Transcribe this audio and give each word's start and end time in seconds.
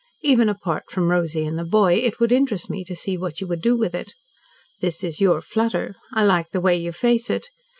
Even 0.23 0.49
apart 0.49 0.89
from 0.89 1.11
Rosy 1.11 1.45
and 1.45 1.59
the 1.59 1.63
boy, 1.63 1.93
it 1.93 2.19
would 2.19 2.31
interest 2.31 2.71
me 2.71 2.83
to 2.85 2.95
see 2.95 3.19
what 3.19 3.39
you 3.39 3.45
would 3.45 3.61
do 3.61 3.77
with 3.77 3.93
it. 3.93 4.15
This 4.79 5.03
is 5.03 5.21
your 5.21 5.41
'flutter.' 5.41 5.95
I 6.11 6.23
like 6.25 6.49
the 6.49 6.59
way 6.59 6.75
you 6.75 6.91
face 6.91 7.29
it. 7.29 7.49